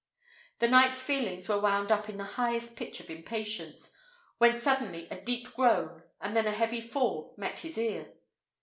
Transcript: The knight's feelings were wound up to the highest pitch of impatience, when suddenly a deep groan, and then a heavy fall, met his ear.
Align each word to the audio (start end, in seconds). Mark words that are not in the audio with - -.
The 0.57 0.67
knight's 0.67 1.03
feelings 1.03 1.47
were 1.47 1.59
wound 1.59 1.91
up 1.91 2.07
to 2.07 2.11
the 2.13 2.23
highest 2.23 2.75
pitch 2.75 2.99
of 2.99 3.11
impatience, 3.11 3.95
when 4.39 4.59
suddenly 4.59 5.07
a 5.11 5.21
deep 5.21 5.53
groan, 5.53 6.01
and 6.19 6.35
then 6.35 6.47
a 6.47 6.51
heavy 6.51 6.81
fall, 6.81 7.35
met 7.37 7.59
his 7.59 7.77
ear. 7.77 8.11